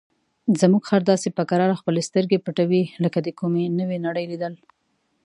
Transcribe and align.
زموږ 0.61 0.83
خر 0.89 1.01
داسې 1.11 1.27
په 1.37 1.43
کراره 1.49 1.79
خپلې 1.81 2.01
سترګې 2.09 2.43
پټوي 2.45 2.83
لکه 3.03 3.19
د 3.23 3.29
کومې 3.39 3.63
نوې 3.79 3.97
نړۍ 4.05 4.25
لیدل. 4.31 4.53